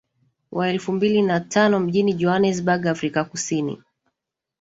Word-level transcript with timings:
Wa 0.51 0.69
elfu 0.69 0.91
mbili 0.93 1.21
na 1.21 1.39
tano 1.39 1.79
mjini 1.79 2.13
Johannesburg 2.13 2.87
Afrika 2.87 3.23
Kusini 3.23 3.83